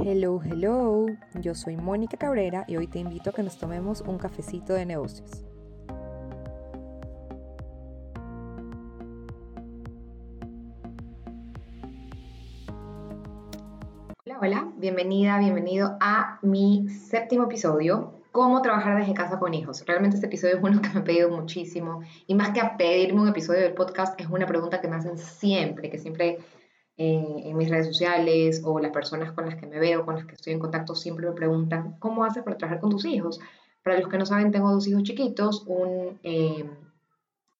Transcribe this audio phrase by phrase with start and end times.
[0.00, 4.16] Hello, hello, yo soy Mónica Cabrera y hoy te invito a que nos tomemos un
[4.16, 5.44] cafecito de negocios.
[14.24, 19.84] Hola, hola, bienvenida, bienvenido a mi séptimo episodio, Cómo trabajar desde casa con hijos.
[19.84, 23.22] Realmente este episodio es uno que me ha pedido muchísimo y más que a pedirme
[23.22, 26.38] un episodio del podcast, es una pregunta que me hacen siempre, que siempre
[27.00, 30.34] en mis redes sociales o las personas con las que me veo, con las que
[30.34, 33.38] estoy en contacto, siempre me preguntan, ¿cómo haces para trabajar con tus hijos?
[33.84, 36.68] Para los que no saben, tengo dos hijos chiquitos, un eh,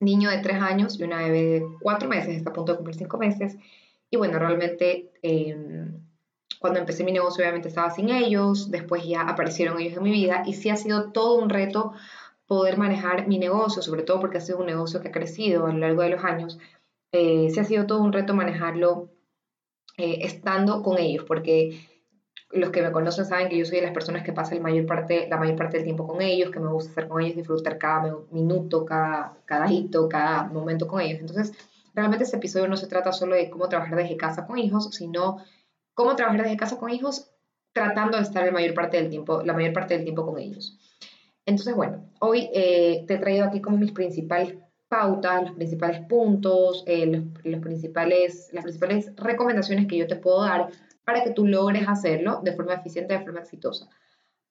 [0.00, 2.96] niño de tres años y una bebé de cuatro meses, está a punto de cumplir
[2.96, 3.56] cinco meses.
[4.10, 6.00] Y bueno, realmente em,
[6.58, 10.42] cuando empecé mi negocio obviamente estaba sin ellos, después ya aparecieron ellos en mi vida
[10.46, 11.92] y sí ha sido todo un reto
[12.48, 15.72] poder manejar mi negocio, sobre todo porque ha sido un negocio que ha crecido a
[15.72, 16.58] lo largo de los años.
[17.12, 19.10] Eh, sí ha sido todo un reto manejarlo
[19.98, 21.80] eh, estando con ellos, porque
[22.50, 24.86] los que me conocen saben que yo soy de las personas que pasa la mayor
[24.86, 29.36] parte del tiempo con ellos, que me gusta estar con ellos, disfrutar cada minuto, cada,
[29.44, 31.20] cada hito, cada momento con ellos.
[31.20, 31.52] Entonces,
[31.94, 35.38] realmente este episodio no se trata solo de cómo trabajar desde casa con hijos, sino
[35.94, 37.30] cómo trabajar desde casa con hijos
[37.72, 40.78] tratando de estar la mayor parte del tiempo, la mayor parte del tiempo con ellos.
[41.44, 44.54] Entonces, bueno, hoy eh, te he traído aquí como mis principales
[44.88, 50.70] pautas, los principales puntos, eh, los, principales, las principales recomendaciones que yo te puedo dar
[51.04, 53.88] para que tú logres hacerlo de forma eficiente, de forma exitosa.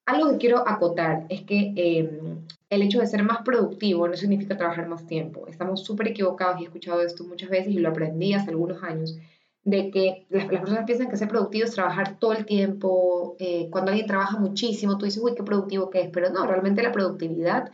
[0.06, 4.56] Algo que quiero acotar es que em, el hecho de ser más productivo no significa
[4.56, 5.46] trabajar más tiempo.
[5.48, 9.18] Estamos súper equivocados y he escuchado esto muchas veces y lo aprendí hace algunos años,
[9.64, 13.36] de que las, personas piensan que ser productivo es trabajar todo el tiempo.
[13.38, 16.82] Eh, cuando alguien trabaja muchísimo, tú dices, uy, qué productivo que es, pero no, realmente
[16.82, 17.70] la productividad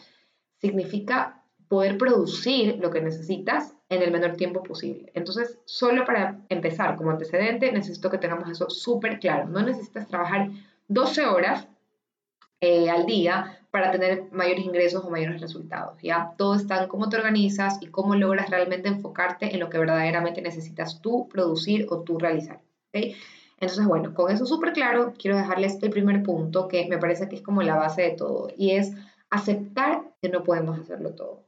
[0.61, 1.44] significa
[1.75, 5.11] poder producir lo que necesitas en el menor tiempo posible.
[5.13, 9.49] Entonces, solo para empezar como antecedente, necesito que tengamos eso súper claro.
[9.49, 10.51] No necesitas trabajar
[10.87, 11.67] 12 horas
[12.61, 16.01] eh, al día para tener mayores ingresos o mayores resultados.
[16.01, 16.33] ¿ya?
[16.39, 20.43] Todo está en cómo te organizas y cómo logras realmente enfocarte en lo que verdaderamente
[20.43, 22.61] necesitas tú producir o tú realizar.
[22.93, 27.35] Entonces, bueno, con eso súper claro, quiero dejarles el primer punto que me parece que
[27.35, 28.93] es como la base de todo y es
[29.29, 31.43] aceptar que no podemos hacerlo todo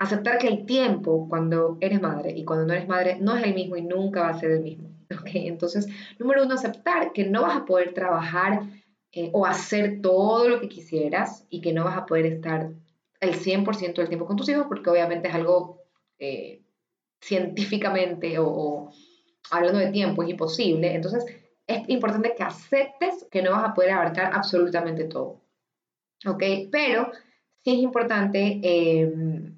[0.00, 3.54] aceptar que el tiempo cuando eres madre y cuando no eres madre no es el
[3.54, 4.90] mismo y nunca va a ser el mismo.
[5.20, 5.46] ¿okay?
[5.46, 5.86] Entonces,
[6.18, 8.62] número uno, aceptar que no vas a poder trabajar
[9.12, 12.70] eh, o hacer todo lo que quisieras y que no vas a poder estar
[13.20, 15.82] el 100% del tiempo con tus hijos porque obviamente es algo
[16.18, 16.62] eh,
[17.20, 18.90] científicamente o, o
[19.50, 20.94] hablando de tiempo es imposible.
[20.94, 21.26] Entonces,
[21.66, 25.42] es importante que aceptes que no vas a poder abarcar absolutamente todo.
[26.26, 26.42] ¿Ok?
[26.72, 27.12] Pero
[27.62, 28.60] sí es importante...
[28.62, 29.52] Eh,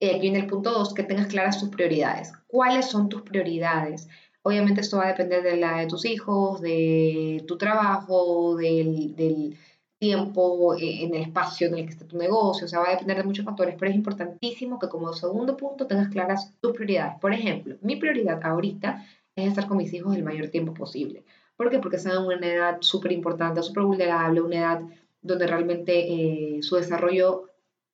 [0.00, 2.32] eh, aquí viene el punto 2, que tengas claras tus prioridades.
[2.46, 4.08] ¿Cuáles son tus prioridades?
[4.42, 9.56] Obviamente esto va a depender de la de tus hijos, de tu trabajo, del, del
[9.98, 12.92] tiempo, eh, en el espacio en el que está tu negocio, o sea, va a
[12.92, 17.18] depender de muchos factores, pero es importantísimo que como segundo punto tengas claras tus prioridades.
[17.20, 19.04] Por ejemplo, mi prioridad ahorita
[19.34, 21.24] es estar con mis hijos el mayor tiempo posible.
[21.56, 21.78] ¿Por qué?
[21.80, 24.80] Porque están en una edad súper importante, súper vulnerable, una edad
[25.20, 27.48] donde realmente eh, su desarrollo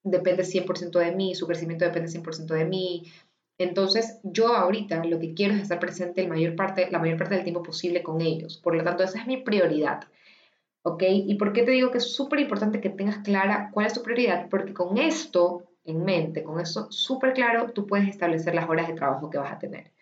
[0.05, 3.11] depende 100% de mí, su crecimiento depende 100% de mí.
[3.59, 7.35] Entonces, yo ahorita lo que quiero es estar presente el mayor parte, la mayor parte
[7.35, 8.59] del tiempo posible con ellos.
[8.59, 10.05] Por lo tanto, esa es mi prioridad.
[10.83, 11.03] ¿Ok?
[11.09, 14.03] ¿Y por qué te digo que es súper importante que tengas clara cuál es tu
[14.03, 14.49] prioridad?
[14.51, 18.95] Porque con esto en mente, con esto súper claro, tú puedes establecer las horas de
[18.95, 19.93] trabajo que vas a tener.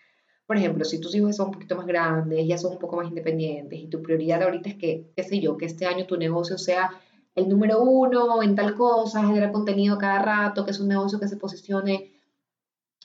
[0.46, 3.08] Por ejemplo, si tus hijos son un poquito más grandes, ya son un poco más
[3.08, 6.58] independientes y tu prioridad ahorita es que, qué sé yo, que este año tu negocio
[6.58, 6.90] sea
[7.34, 11.28] el número uno en tal cosa, generar contenido cada rato, que es un negocio que
[11.28, 12.12] se posicione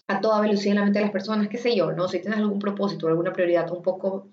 [0.08, 2.08] a toda velocidad en la mente de las personas, qué sé yo, ¿no?
[2.08, 4.28] Si tienes algún propósito, alguna prioridad un poco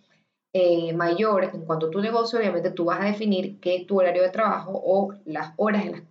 [0.53, 4.23] eh, mayor en cuanto a tu negocio, obviamente tú vas a definir que tu horario
[4.23, 6.03] de trabajo o las horas, en las,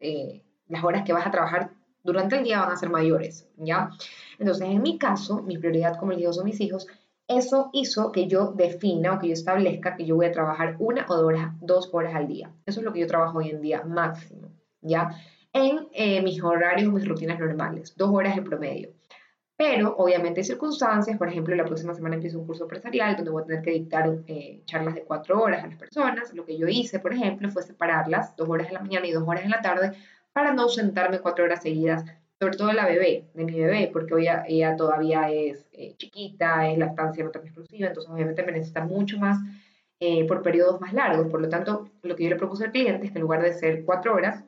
[0.00, 1.70] eh, las horas que vas a trabajar
[2.02, 3.90] durante el día van a ser mayores, ¿ya?
[4.38, 6.86] Entonces, en mi caso, mi prioridad, como les digo, son mis hijos,
[7.28, 11.06] eso hizo que yo defina o que yo establezca que yo voy a trabajar una
[11.08, 11.16] o
[11.60, 12.52] dos horas, al día.
[12.66, 15.10] Eso es lo que yo trabajo hoy en día máximo, ¿ya?
[15.52, 18.90] En eh, mis horarios, mis rutinas normales, dos horas en promedio.
[19.56, 23.42] Pero obviamente hay circunstancias, por ejemplo, la próxima semana empiezo un curso empresarial donde voy
[23.42, 26.34] a tener que dictar eh, charlas de cuatro horas a las personas.
[26.34, 29.24] Lo que yo hice, por ejemplo, fue separarlas dos horas en la mañana y dos
[29.26, 29.92] horas en la tarde
[30.34, 32.04] para no sentarme cuatro horas seguidas
[32.38, 36.78] sobre todo la bebé, de mi bebé, porque hoy ella, todavía es eh, chiquita, es
[36.78, 39.38] lactancia materna exclusiva, entonces obviamente me necesita mucho más
[40.00, 41.28] eh, por periodos más largos.
[41.28, 43.54] Por lo tanto, lo que yo le propuse al cliente es que en lugar de
[43.54, 44.44] ser cuatro horas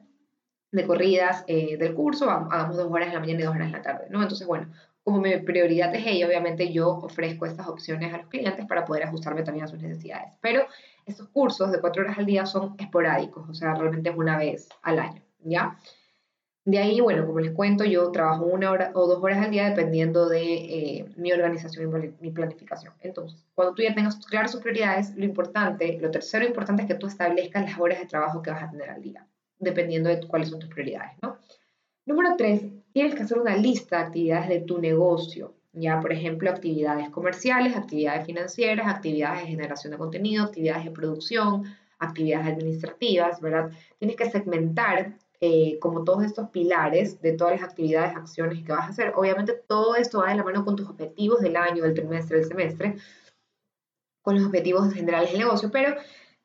[0.70, 3.73] de corridas eh, del curso, hagamos dos horas en la mañana y dos horas en
[3.73, 4.23] la tarde, ¿no?
[4.23, 4.70] Entonces, bueno,
[5.02, 9.05] como mi prioridad es ella, obviamente yo ofrezco estas opciones a los clientes para poder
[9.05, 10.35] ajustarme también a sus necesidades.
[10.43, 10.67] Pero
[11.06, 14.69] estos cursos de cuatro horas al día son esporádicos, o sea, realmente es una vez
[14.82, 15.79] al año, ¿ya?
[16.69, 19.70] De ahí, bueno, como les cuento, yo trabajo una hora o dos horas al día
[19.70, 22.93] dependiendo de eh, mi organización y mi planificación.
[23.00, 26.94] Entonces, cuando tú ya tengas claras sus prioridades, lo importante, lo tercero importante es que
[26.94, 29.26] tú establezcas las horas de trabajo que vas a tener al día,
[29.59, 31.38] dependiendo de cuáles son tus prioridades, ¿no?
[32.05, 32.61] Número tres,
[32.93, 35.55] tienes que hacer una lista de actividades de tu negocio.
[35.73, 41.64] Ya, por ejemplo, actividades comerciales, actividades financieras, actividades de generación de contenido, actividades de producción,
[41.99, 43.71] actividades administrativas, ¿verdad?
[43.99, 48.87] Tienes que segmentar eh, como todos estos pilares de todas las actividades, acciones que vas
[48.87, 49.12] a hacer.
[49.17, 52.49] Obviamente todo esto va de la mano con tus objetivos del año, del trimestre, del
[52.49, 52.96] semestre,
[54.23, 55.94] con los objetivos generales del negocio, pero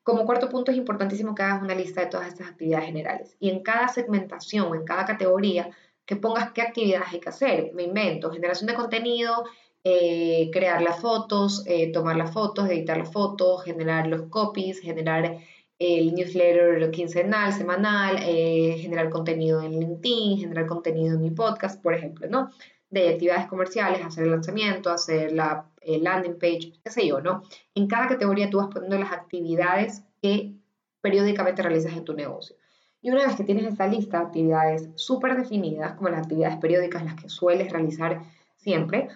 [0.03, 3.49] como cuarto punto es importantísimo que hagas una lista de todas estas actividades generales y
[3.49, 5.69] en cada segmentación, en cada categoría,
[6.05, 7.71] que pongas qué actividades hay que hacer.
[7.73, 9.45] Me invento, generación de contenido,
[9.85, 15.39] eh, crear las fotos, eh, tomar las fotos, editar las fotos, generar los copies, generar
[15.79, 21.93] el newsletter quincenal, semanal, eh, generar contenido en LinkedIn, generar contenido en mi podcast, por
[21.93, 22.49] ejemplo, ¿no?
[22.89, 27.43] De actividades comerciales, hacer el lanzamiento, hacer la landing page, qué sé yo, ¿no?
[27.75, 30.53] En cada categoría tú vas poniendo las actividades que
[31.01, 32.55] periódicamente realizas en tu negocio.
[33.01, 37.03] Y una vez que tienes esta lista de actividades súper definidas, como las actividades periódicas,
[37.03, 38.21] las que sueles realizar
[38.55, 39.09] siempre,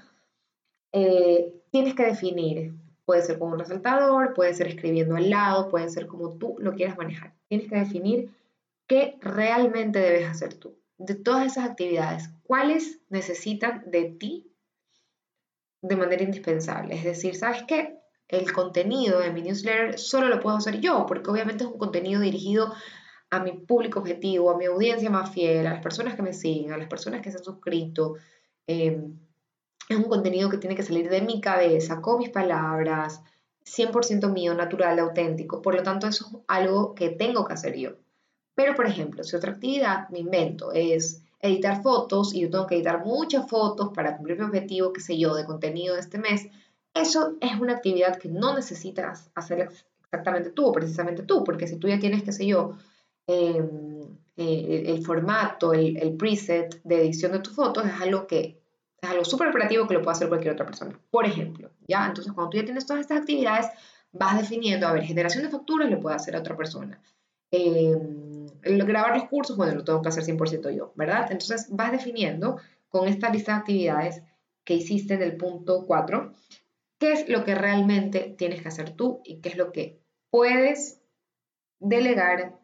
[0.92, 2.74] eh, tienes que definir,
[3.08, 6.74] puede ser con un resaltador, puede ser escribiendo al lado, puede ser como tú lo
[6.74, 7.34] quieras manejar.
[7.48, 8.36] Tienes que definir
[8.86, 10.78] qué realmente debes hacer tú.
[10.98, 14.52] De todas esas actividades, ¿cuáles necesitan de ti
[15.82, 16.96] de manera indispensable?
[16.96, 17.98] Es decir, ¿sabes qué?
[18.28, 22.20] El contenido de mi newsletter solo lo puedo hacer yo, porque obviamente es un contenido
[22.20, 22.74] dirigido
[23.30, 26.74] a mi público objetivo, a mi audiencia más fiel, a las personas que me siguen,
[26.74, 28.16] a las personas que se han suscrito.
[28.68, 29.18] Em,
[29.90, 33.22] es un contenido que tiene que salir de mi cabeza, con mis palabras,
[33.66, 35.62] 100% mío, natural, auténtico.
[35.62, 37.92] Por lo tanto, eso es algo que tengo que hacer yo.
[38.56, 42.76] Pero, por ejemplo, si otra actividad, me invento, es editar fotos y yo tengo que
[42.76, 46.48] editar muchas fotos para cumplir mi objetivo, qué sé yo, de contenido de este mes,
[46.94, 49.70] eso es una actividad que no necesitas hacer
[50.04, 52.76] exactamente tú, precisamente tú, porque si tú ya tienes, qué sé yo,
[53.30, 58.62] Em, eh, el formato, el, preset de edición de tus fotos es algo que
[59.02, 61.00] es algo súper operativo que lo puede hacer cualquier otra persona.
[61.12, 62.06] Por ejemplo, ¿ya?
[62.06, 63.68] Entonces, cuando tú ya tienes todas estas actividades,
[64.12, 67.00] vas definiendo, a ver, generación de facturas lo puede hacer otra persona.
[67.52, 71.32] Em, grabar los cursos, bueno, lo tengo que hacer 100% yo, ¿verdad?
[71.32, 72.58] Entonces, vas definiendo
[72.90, 74.24] con esta lista de actividades
[74.64, 76.34] que hiciste en el punto 4,
[77.00, 81.02] qué es lo que realmente tienes que hacer tú y qué es lo que puedes
[81.80, 82.60] delegar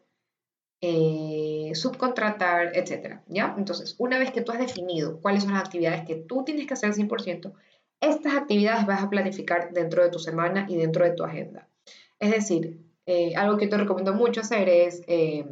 [0.86, 3.54] eh, subcontratar, etcétera, ¿ya?
[3.56, 6.74] Entonces, una vez que tú has definido cuáles son las actividades que tú tienes que
[6.74, 7.54] hacer al 100%,
[8.00, 11.70] estas actividades vas a planificar dentro de tu semana y dentro de tu agenda.
[12.18, 15.46] Es decir, eh, algo que te recomiendo mucho hacer es eh,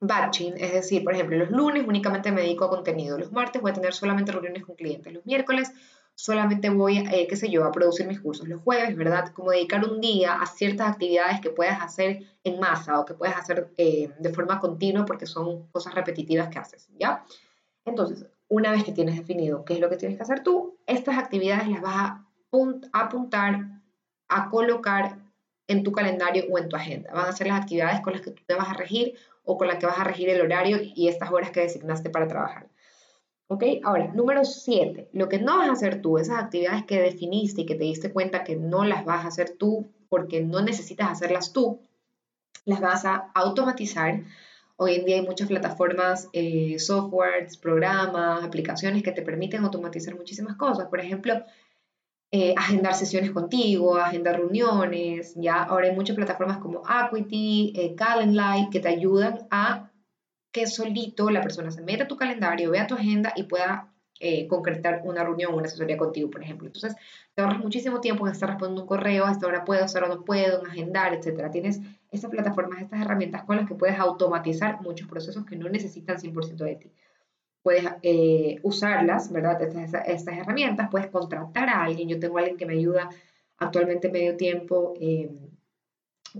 [0.00, 3.70] batching, es decir, por ejemplo, los lunes únicamente me dedico a contenido, los martes voy
[3.70, 5.70] a tener solamente reuniones con clientes, los miércoles
[6.14, 9.32] solamente voy, eh, qué sé yo, a producir mis cursos los jueves, ¿verdad?
[9.32, 13.36] Como dedicar un día a ciertas actividades que puedas hacer en masa o que puedas
[13.36, 17.24] hacer eh, de forma continua porque son cosas repetitivas que haces, ¿ya?
[17.84, 21.18] Entonces, una vez que tienes definido qué es lo que tienes que hacer tú, estas
[21.18, 22.26] actividades las vas a
[22.92, 23.80] apuntar,
[24.28, 25.18] a colocar
[25.66, 27.12] en tu calendario o en tu agenda.
[27.12, 29.66] Van a ser las actividades con las que tú te vas a regir o con
[29.66, 32.68] las que vas a regir el horario y estas horas que designaste para trabajar.
[33.48, 33.64] ¿Ok?
[33.82, 37.66] Ahora, número 7, lo que no vas a hacer tú, esas actividades que definiste y
[37.66, 41.52] que te diste cuenta que no las vas a hacer tú porque no necesitas hacerlas
[41.52, 41.80] tú,
[42.64, 44.22] las vas a automatizar.
[44.76, 50.56] Hoy en día hay muchas plataformas, eh, softwares, programas, aplicaciones que te permiten automatizar muchísimas
[50.56, 50.88] cosas.
[50.88, 51.42] Por ejemplo,
[52.32, 55.62] eh, agendar sesiones contigo, agendar reuniones, ¿ya?
[55.62, 59.90] Ahora hay muchas plataformas como Acuity, eh, Calendly, que te ayudan a
[60.54, 64.46] que solito la persona se meta a tu calendario, vea tu agenda y pueda eh,
[64.46, 66.68] concretar una reunión una asesoría contigo, por ejemplo.
[66.68, 66.94] Entonces,
[67.34, 70.24] te ahorras muchísimo tiempo en estar respondiendo un correo, hasta ahora puedo, hasta ahora no
[70.24, 71.50] puedo, en agendar, etcétera.
[71.50, 71.80] Tienes
[72.12, 76.64] estas plataformas, estas herramientas con las que puedes automatizar muchos procesos que no necesitan 100%
[76.64, 76.92] de ti.
[77.60, 79.60] Puedes eh, usarlas, ¿verdad?
[79.60, 82.08] Estas, estas, herramientas, puedes contratar a alguien.
[82.08, 83.10] Yo tengo a alguien que me ayuda
[83.58, 84.94] actualmente medio tiempo.
[85.00, 85.32] Eh,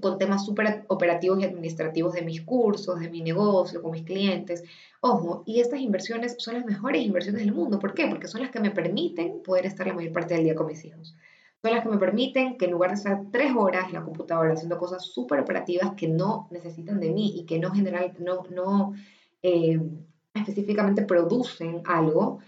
[0.01, 4.65] con temas súper operativos y administrativos de mis cursos, de mi negocio, con mis clientes.
[5.01, 7.79] Ojo, y estas inversiones son las mejores inversiones del mundo.
[7.79, 8.07] ¿Por qué?
[8.07, 10.85] Porque son las que me permiten poder estar la mayor parte del día con mis
[10.85, 11.15] hijos.
[11.63, 14.53] Son las que me permiten que en lugar de estar tres horas en la computadora
[14.53, 18.95] haciendo cosas súper operativas que no necesitan de mí y que no, general, no, no
[19.43, 19.81] eh,
[20.35, 22.41] específicamente producen algo,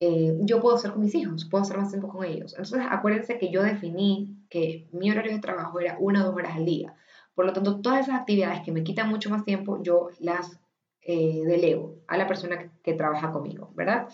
[0.00, 2.52] eh, yo puedo hacer con mis hijos, puedo hacer más tiempo con ellos.
[2.52, 6.56] Entonces, acuérdense que yo definí que mi horario de trabajo era una o dos horas
[6.56, 6.94] al día.
[7.34, 10.58] Por lo tanto, todas esas actividades que me quitan mucho más tiempo, yo las
[11.02, 14.08] eh, delego a la persona que, que, trabaja conmigo, ¿verdad?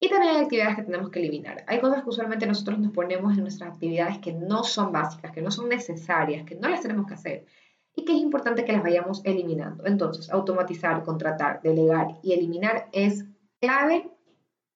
[0.00, 1.64] Y también hay actividades que tenemos que eliminar.
[1.66, 5.42] Hay cosas que usualmente nosotros nos ponemos en nuestras actividades que no son básicas, que
[5.42, 7.46] no son necesarias, que no las tenemos que hacer
[7.96, 9.86] y que es importante que las vayamos eliminando.
[9.86, 13.26] Entonces, automatizar, contratar, delegar y eliminar es
[13.60, 14.10] clave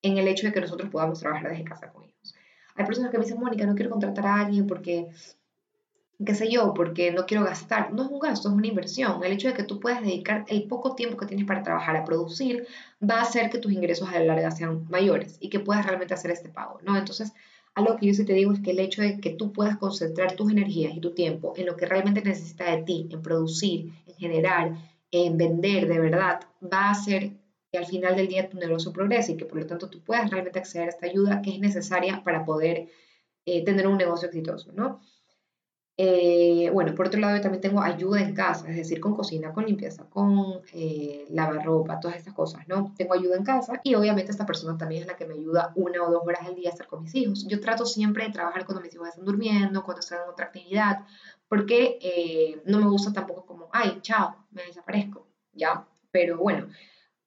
[0.03, 2.35] en el hecho de que nosotros podamos trabajar desde casa con ellos.
[2.75, 5.09] Hay personas que me dicen, Mónica, no quiero contratar a alguien porque,
[6.25, 7.93] qué sé yo, porque no quiero gastar.
[7.93, 9.23] No es un gasto, es una inversión.
[9.25, 12.05] El hecho de que tú puedas dedicar el poco tiempo que tienes para trabajar a
[12.05, 12.67] producir
[13.03, 16.15] va a hacer que tus ingresos a la larga sean mayores y que puedas realmente
[16.15, 16.97] hacer este pago, ¿no?
[16.97, 17.33] Entonces,
[17.75, 20.33] algo que yo sí te digo es que el hecho de que tú puedas concentrar
[20.33, 24.15] tus energías y tu tiempo en lo que realmente necesita de ti, en producir, en
[24.15, 24.77] generar,
[25.11, 27.33] en vender de verdad, va a hacer
[27.71, 30.31] que al final del día tu negocio progrese y que por lo tanto tú puedas
[30.31, 32.89] realmente acceder a esta ayuda que es necesaria para poder
[33.45, 35.01] eh, tener un negocio exitoso, ¿no?
[36.01, 39.53] Eh, bueno, por otro lado, yo también tengo ayuda en casa, es decir, con cocina,
[39.53, 42.95] con limpieza, con eh, lavarropa, todas estas cosas, ¿no?
[42.97, 46.05] Tengo ayuda en casa y obviamente esta persona también es la que me ayuda una
[46.05, 47.49] o dos horas al día a estar con mis hijos.
[47.49, 51.01] Yo trato siempre de trabajar cuando mis hijos están durmiendo, cuando están en otra actividad,
[51.49, 55.85] porque eh, no me gusta tampoco como, ay, chao, me desaparezco, ¿ya?
[56.13, 56.69] Pero bueno,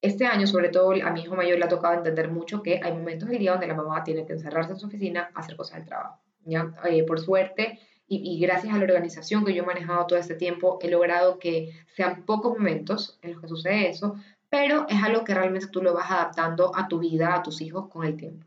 [0.02, 2.92] este año, sobre todo a mi hijo mayor le ha tocado entender mucho que hay
[2.94, 5.78] momentos del día donde la mamá tiene que encerrarse en su oficina a hacer cosas
[5.78, 6.20] del trabajo.
[6.44, 6.74] ¿ya?
[6.86, 10.36] Eh, por suerte, y, y, gracias a la organización que yo he manejado todo este
[10.36, 14.16] tiempo, he logrado que sean pocos momentos en los que sucede eso,
[14.50, 17.88] pero es algo que realmente tú lo vas adaptando a tu vida, a tus hijos
[17.88, 18.46] con el tiempo.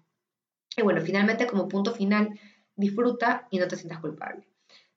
[0.76, 2.38] Y bueno, finalmente como punto final,
[2.76, 4.46] disfruta y no te sientas culpable.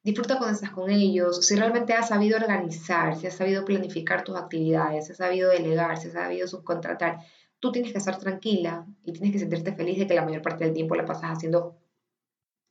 [0.08, 4.38] Disfruta cuando estás con ellos, si realmente has sabido organizar, si has sabido planificar tus
[4.38, 7.20] actividades, si has sabido delegar, si has sabido subcontratar,
[7.60, 10.64] tú tienes que estar tranquila y tienes que sentirte feliz de que la mayor parte
[10.64, 11.76] del tiempo la pasas haciendo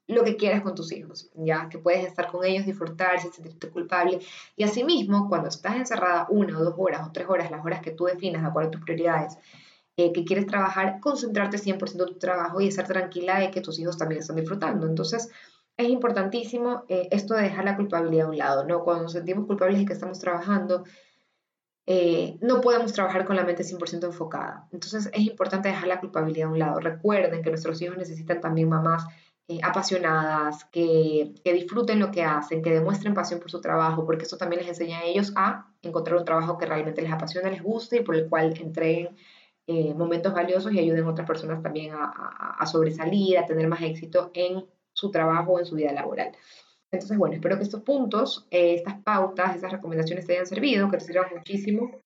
[0.07, 4.19] lo que quieras con tus hijos, ya que puedes estar con ellos, disfrutar, sentirte culpable.
[4.57, 7.91] Y asimismo, cuando estás encerrada una o dos horas o tres horas, las horas que
[7.91, 9.37] tú definas de acuerdo a tus prioridades,
[9.99, 13.79] eh, que quieres trabajar, concentrarte 100% en tu trabajo y estar tranquila de que tus
[13.79, 14.87] hijos también están disfrutando.
[14.87, 15.31] Entonces,
[15.77, 18.83] es importantísimo eh, esto de dejar la culpabilidad a un lado, ¿no?
[18.83, 20.85] Cuando nos sentimos culpables de que estamos trabajando,
[21.87, 24.67] eh, no podemos trabajar con la mente 100% enfocada.
[24.73, 26.81] Entonces es importante dejar la culpabilidad a un lado.
[26.81, 29.07] Recuerden que nuestros hijos necesitan también mamás
[29.49, 34.37] eh, apasionadas, que, disfruten lo que hacen, que demuestren pasión por su trabajo, porque eso
[34.37, 37.99] también les enseña a ellos a encontrar un trabajo que realmente les apasiona, les guste
[37.99, 39.17] y por el cual entreguen
[39.97, 43.83] momentos valiosos y ayuden a otras personas también a, a, a sobresalir, a tener más
[43.83, 44.65] éxito en
[44.97, 46.33] su trabajo o en su vida laboral.
[46.91, 50.97] Entonces, bueno, espero que estos puntos, eh, estas pautas, estas recomendaciones te hayan servido, que
[50.97, 52.01] te sirvan muchísimo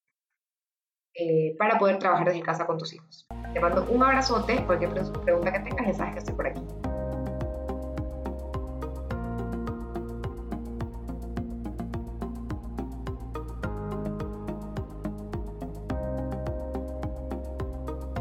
[1.15, 3.27] eh, para poder trabajar desde casa con tus hijos.
[3.53, 6.90] Te mando un abrazote, cualquier pregunta que tengas, ya sabes que estoy por aquí.